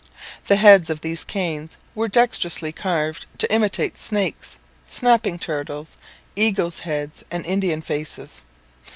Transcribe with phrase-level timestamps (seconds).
[0.47, 5.95] The heads of these canes were dexterously carved to imitate snakes, snapping turtles,
[6.35, 8.41] eagles' heads, and Indian faces.